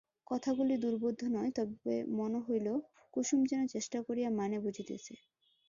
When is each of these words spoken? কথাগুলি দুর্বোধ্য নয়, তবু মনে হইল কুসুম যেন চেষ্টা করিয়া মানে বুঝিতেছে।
কথাগুলি 0.27 0.75
দুর্বোধ্য 0.79 1.21
নয়, 1.31 1.51
তবু 1.57 1.75
মনে 2.15 2.39
হইল 2.45 2.67
কুসুম 3.13 3.39
যেন 3.45 3.61
চেষ্টা 3.73 3.99
করিয়া 4.07 4.29
মানে 4.39 4.57
বুঝিতেছে। 4.63 5.13